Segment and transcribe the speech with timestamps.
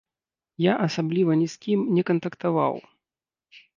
[0.63, 2.73] Я асабліва ні з кім не кантактаваў.